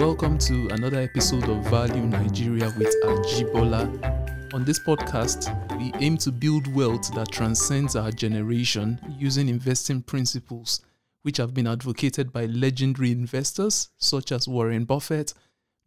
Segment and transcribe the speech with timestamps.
[0.00, 4.54] welcome to another episode of Value Nigeria with Ajibola.
[4.54, 10.80] On this podcast, we aim to build wealth that transcends our generation using investing principles
[11.20, 15.34] which have been advocated by legendary investors such as Warren Buffett,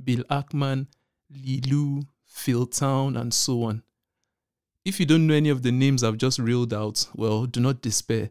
[0.04, 0.86] Bill Ackman,
[1.32, 3.82] Li Lu, Phil Town, and so on.
[4.86, 7.82] If you don't know any of the names I've just reeled out, well, do not
[7.82, 8.30] despair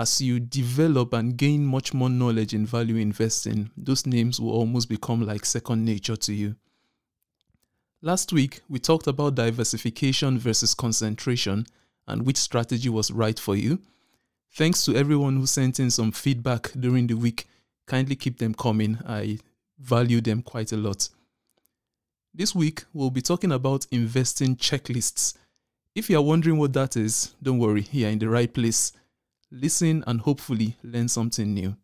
[0.00, 4.88] as you develop and gain much more knowledge in value investing, those names will almost
[4.88, 6.56] become like second nature to you.
[8.00, 11.66] Last week, we talked about diversification versus concentration
[12.08, 13.78] and which strategy was right for you.
[14.54, 17.46] Thanks to everyone who sent in some feedback during the week.
[17.86, 18.98] Kindly keep them coming.
[19.06, 19.38] I
[19.78, 21.10] value them quite a lot.
[22.32, 25.36] This week, we'll be talking about investing checklists.
[25.94, 28.92] If you are wondering what that is, don't worry, you're in the right place
[29.50, 31.76] listen, and hopefully learn something new.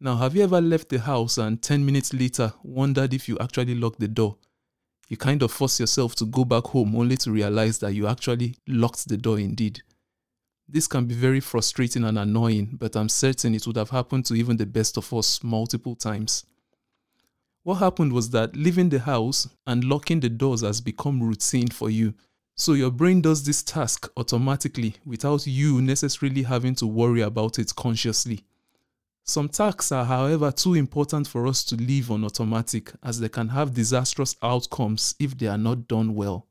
[0.00, 3.74] Now, have you ever left the house and 10 minutes later wondered if you actually
[3.74, 4.38] locked the door?
[5.08, 8.56] You kind of force yourself to go back home only to realize that you actually
[8.66, 9.82] locked the door indeed.
[10.68, 14.34] This can be very frustrating and annoying, but I'm certain it would have happened to
[14.34, 16.46] even the best of us multiple times.
[17.62, 21.90] What happened was that leaving the house and locking the doors has become routine for
[21.90, 22.14] you
[22.60, 27.74] so your brain does this task automatically without you necessarily having to worry about it
[27.74, 28.44] consciously.
[29.24, 33.48] Some tasks are, however, too important for us to leave on automatic as they can
[33.48, 36.48] have disastrous outcomes if they are not done well.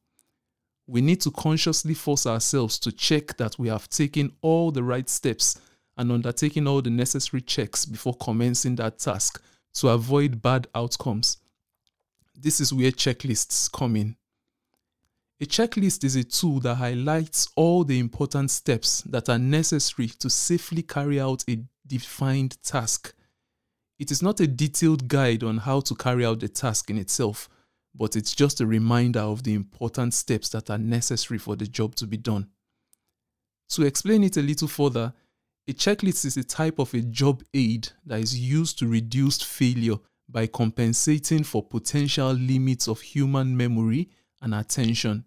[0.87, 5.07] We need to consciously force ourselves to check that we have taken all the right
[5.07, 5.61] steps
[5.95, 9.43] and undertaken all the necessary checks before commencing that task
[9.75, 11.37] to avoid bad outcomes.
[12.35, 14.15] This is where checklists come in.
[15.42, 20.30] A checklist is a tool that highlights all the important steps that are necessary to
[20.30, 23.16] safely carry out a defined task.
[23.99, 27.48] It is not a detailed guide on how to carry out the task in itself,
[27.95, 31.95] but it's just a reminder of the important steps that are necessary for the job
[31.95, 32.49] to be done.
[33.70, 35.14] To explain it a little further,
[35.70, 39.99] a checklist is a type of a job aid that is used to reduce failure
[40.28, 44.10] by compensating for potential limits of human memory
[44.42, 45.26] and attention.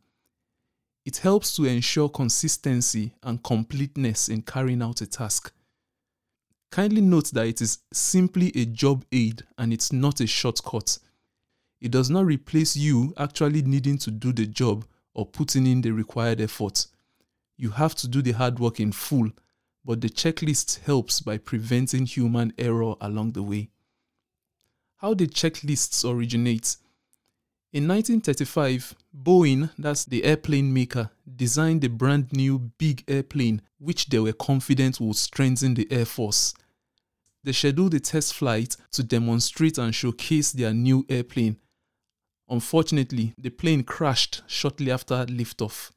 [1.05, 5.53] It helps to ensure consistency and completeness in carrying out a task.
[6.71, 10.99] Kindly note that it is simply a job aid and it's not a shortcut.
[11.81, 15.91] It does not replace you actually needing to do the job or putting in the
[15.91, 16.87] required effort.
[17.57, 19.31] You have to do the hard work in full,
[19.85, 23.71] but the checklist helps by preventing human error along the way.
[24.97, 26.77] How the checklists originate?
[27.75, 34.19] In 1935, Boeing, that's the airplane maker, designed a brand new big airplane which they
[34.19, 36.53] were confident would strengthen the Air Force.
[37.43, 41.57] They scheduled a test flight to demonstrate and showcase their new airplane.
[42.47, 45.93] Unfortunately, the plane crashed shortly after liftoff.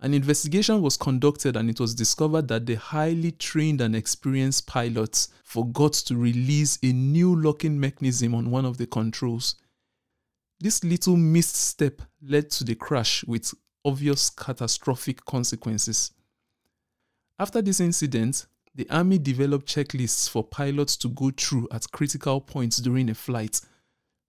[0.00, 5.28] An investigation was conducted and it was discovered that the highly trained and experienced pilots
[5.44, 9.54] forgot to release a new locking mechanism on one of the controls.
[10.62, 13.52] This little misstep led to the crash with
[13.84, 16.12] obvious catastrophic consequences.
[17.36, 22.76] After this incident, the Army developed checklists for pilots to go through at critical points
[22.76, 23.60] during a flight,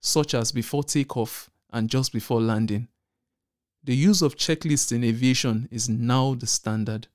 [0.00, 2.88] such as before takeoff and just before landing.
[3.84, 7.06] The use of checklists in aviation is now the standard.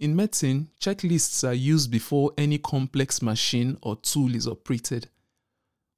[0.00, 5.10] In medicine, checklists are used before any complex machine or tool is operated.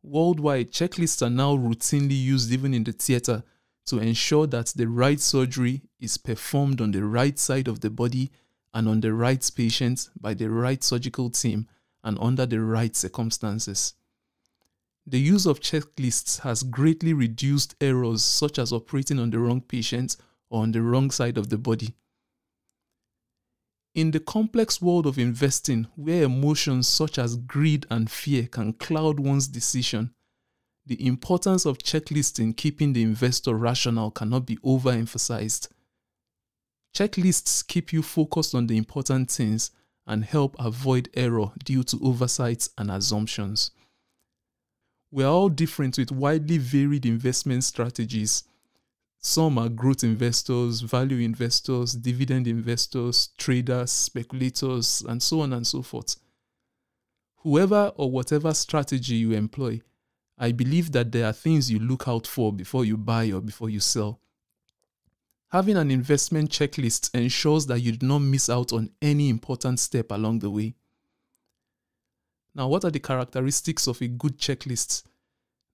[0.02, 3.42] Worldwide, checklists are now routinely used even in the theater
[3.86, 8.30] to ensure that the right surgery is performed on the right side of the body
[8.72, 11.66] and on the right patient by the right surgical team
[12.02, 13.94] and under the right circumstances.
[15.06, 20.16] The use of checklists has greatly reduced errors such as operating on the wrong patient
[20.50, 21.94] or on the wrong side of the body.
[23.94, 29.18] In the complex world of investing, where emotions such as greed and fear can cloud
[29.18, 30.14] one's decision,
[30.86, 35.68] the importance of checklists in keeping the investor rational cannot be overemphasized.
[36.94, 39.72] Checklists keep you focused on the important things
[40.06, 43.72] and help avoid error due to oversights and assumptions.
[45.10, 48.44] We are all different with widely varied investment strategies
[49.20, 55.82] some are growth investors, value investors, dividend investors, traders, speculators, and so on and so
[55.82, 56.16] forth.
[57.36, 59.82] Whoever or whatever strategy you employ,
[60.38, 63.68] I believe that there are things you look out for before you buy or before
[63.68, 64.20] you sell.
[65.50, 70.12] Having an investment checklist ensures that you do not miss out on any important step
[70.12, 70.74] along the way.
[72.54, 75.02] Now, what are the characteristics of a good checklist?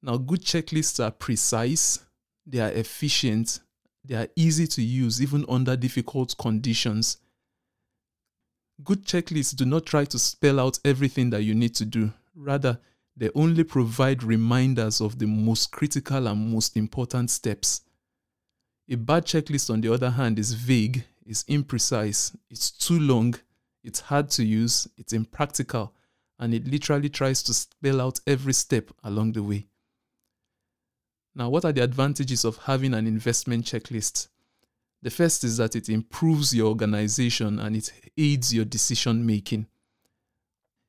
[0.03, 2.06] Now, good checklists are precise,
[2.47, 3.61] they are efficient,
[4.05, 7.19] they are easy to use even under difficult conditions.
[8.85, 12.13] Good checklists do not try to spell out everything that you need to do.
[12.35, 12.79] Rather,
[13.17, 17.81] they only provide reminders of the most critical and most important steps.
[18.89, 23.35] A bad checklist, on the other hand, is vague, is imprecise, it's too long,
[23.83, 25.93] it's hard to use, it's impractical,
[26.39, 29.67] and it literally tries to spell out every step along the way.
[31.37, 34.29] Now, what are the advantages of having an investment checklist?
[35.03, 39.67] The first is that it improves your organization and it aids your decision making.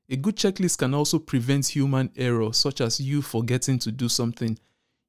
[0.09, 4.57] A good checklist can also prevent human error, such as you forgetting to do something.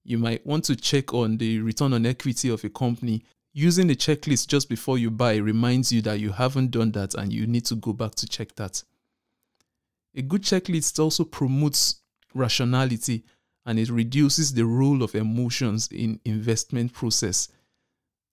[0.04, 3.22] You might want to check on the return on equity of a company.
[3.52, 7.32] Using a checklist just before you buy reminds you that you haven't done that and
[7.32, 8.82] you need to go back to check that.
[10.16, 12.02] A good checklist also promotes
[12.34, 13.22] rationality
[13.68, 17.48] and it reduces the role of emotions in investment process.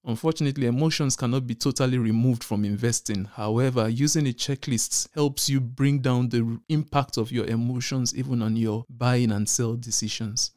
[0.05, 3.25] Unfortunately, emotions cannot be totally removed from investing.
[3.25, 8.55] However, using a checklist helps you bring down the impact of your emotions even on
[8.55, 10.51] your buying and sell decisions.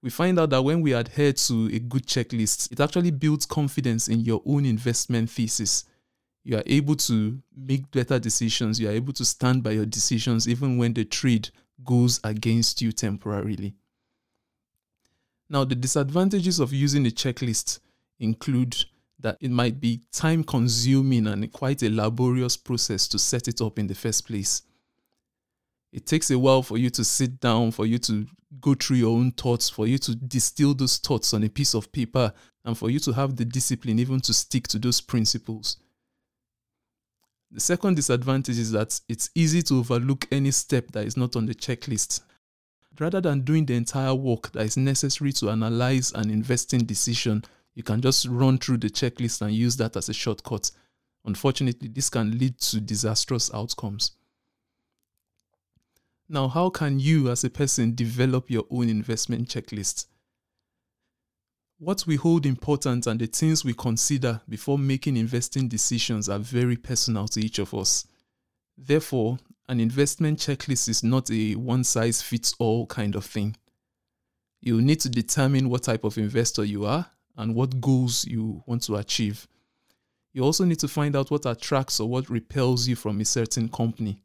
[0.00, 4.06] We find out that when we adhere to a good checklist, it actually builds confidence
[4.06, 5.86] in your own investment thesis.
[6.44, 8.78] You are able to make better decisions.
[8.78, 11.50] You are able to stand by your decisions even when the trade
[11.84, 13.74] goes against you temporarily.
[15.48, 17.80] Now, the disadvantages of using a checklist
[18.18, 18.76] include
[19.20, 23.78] that it might be time consuming and quite a laborious process to set it up
[23.78, 24.62] in the first place.
[25.92, 28.26] It takes a while for you to sit down, for you to
[28.60, 31.92] go through your own thoughts, for you to distill those thoughts on a piece of
[31.92, 32.32] paper,
[32.64, 35.76] and for you to have the discipline even to stick to those principles.
[37.52, 41.44] The second disadvantage is that it's easy to overlook any step that is not on
[41.44, 42.22] the checklist.
[42.98, 47.44] Rather than doing the entire work that is necessary to analyze an investing decision,
[47.74, 50.70] you can just run through the checklist and use that as a shortcut.
[51.26, 54.12] Unfortunately, this can lead to disastrous outcomes.
[56.28, 60.06] Now, how can you as a person develop your own investment checklist?
[61.82, 66.76] What we hold important and the things we consider before making investing decisions are very
[66.76, 68.06] personal to each of us.
[68.78, 73.56] Therefore, an investment checklist is not a one size fits all kind of thing.
[74.60, 77.04] You need to determine what type of investor you are
[77.36, 79.48] and what goals you want to achieve.
[80.32, 83.68] You also need to find out what attracts or what repels you from a certain
[83.68, 84.22] company.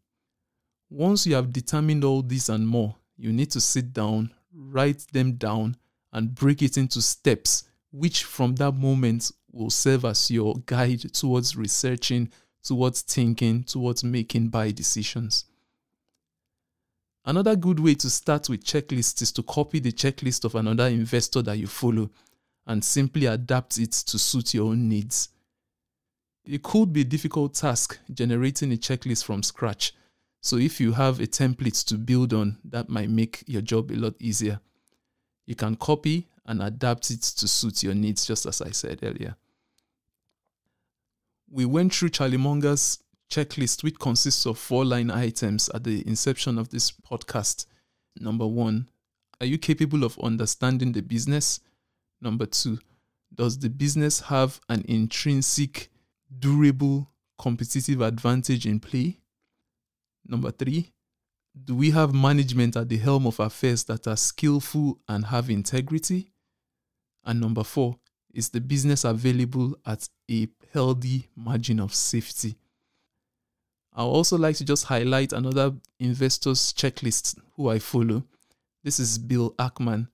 [0.91, 5.31] Once you have determined all this and more, you need to sit down, write them
[5.37, 5.75] down,
[6.13, 11.55] and break it into steps, which from that moment will serve as your guide towards
[11.55, 12.29] researching,
[12.63, 15.45] towards thinking, towards making buy decisions.
[17.25, 21.41] Another good way to start with checklists is to copy the checklist of another investor
[21.41, 22.09] that you follow
[22.65, 25.29] and simply adapt it to suit your own needs.
[26.45, 29.93] It could be a difficult task generating a checklist from scratch.
[30.41, 33.95] So if you have a template to build on, that might make your job a
[33.95, 34.61] lot easier.
[35.47, 39.35] You can copy and adapt it to suit your needs, just as I said earlier.
[41.49, 42.99] We went through Charlie Munger's
[43.29, 47.65] checklist, which consists of four line items at the inception of this podcast.
[48.19, 48.89] Number one,
[49.39, 51.61] are you capable of understanding the business?
[52.21, 52.79] Number two,
[53.33, 55.89] does the business have an intrinsic,
[56.39, 59.19] durable, competitive advantage in play?
[60.25, 60.91] Number three,
[61.65, 66.31] do we have management at the helm of affairs that are skillful and have integrity?
[67.25, 67.97] And number four,
[68.33, 72.55] is the business available at a healthy margin of safety?
[73.93, 78.23] I also like to just highlight another investor's checklist who I follow.
[78.83, 80.07] This is Bill Ackman,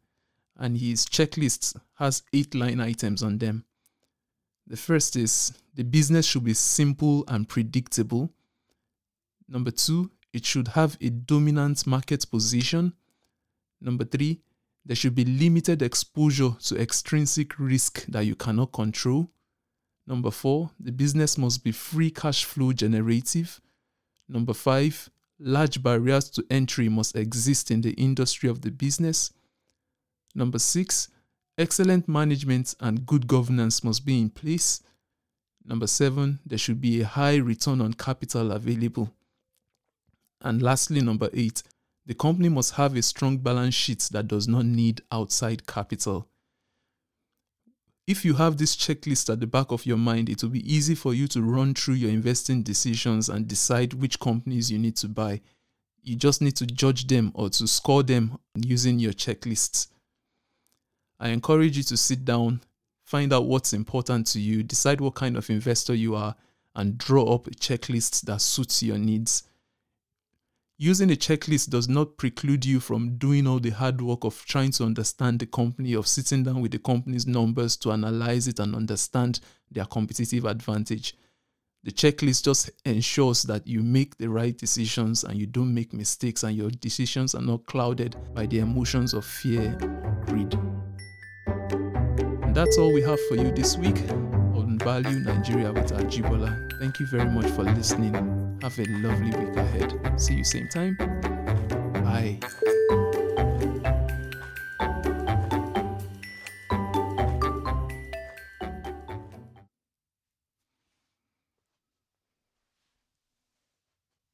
[0.57, 3.65] and his checklist has eight line items on them.
[4.67, 8.29] The first is the business should be simple and predictable.
[9.49, 12.93] Number two, it should have a dominant market position.
[13.79, 14.41] Number three,
[14.85, 19.29] there should be limited exposure to extrinsic risk that you cannot control.
[20.05, 23.61] Number four, the business must be free cash flow generative.
[24.27, 25.09] Number five,
[25.39, 29.31] large barriers to entry must exist in the industry of the business.
[30.35, 31.07] Number six,
[31.57, 34.81] excellent management and good governance must be in place.
[35.63, 39.13] Number seven, there should be a high return on capital available.
[40.43, 41.63] And lastly, number eight,
[42.05, 46.27] the company must have a strong balance sheet that does not need outside capital.
[48.05, 50.93] If you have this checklist at the back of your mind, it will be easy
[50.93, 55.07] for you to run through your investing decisions and decide which companies you need to
[55.07, 55.39] buy.
[56.01, 59.87] You just need to judge them or to score them using your checklists.
[61.17, 62.59] I encourage you to sit down,
[63.05, 66.35] find out what's important to you, decide what kind of investor you are,
[66.75, 69.43] and draw up a checklist that suits your needs.
[70.79, 74.71] Using a checklist does not preclude you from doing all the hard work of trying
[74.71, 78.75] to understand the company, of sitting down with the company's numbers to analyze it and
[78.75, 79.39] understand
[79.69, 81.15] their competitive advantage.
[81.83, 86.41] The checklist just ensures that you make the right decisions and you don't make mistakes,
[86.41, 90.53] and your decisions are not clouded by the emotions of fear or greed.
[92.41, 96.79] And that's all we have for you this week on Value Nigeria with Ajibola.
[96.79, 98.42] Thank you very much for listening.
[98.61, 100.19] Have a lovely week ahead.
[100.19, 100.95] See you same time.
[102.03, 102.39] Bye.